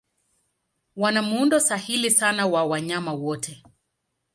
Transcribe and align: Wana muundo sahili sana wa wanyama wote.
Wana 0.95 1.21
muundo 1.21 1.59
sahili 1.59 2.11
sana 2.11 2.47
wa 2.47 2.63
wanyama 2.65 3.13
wote. 3.13 3.63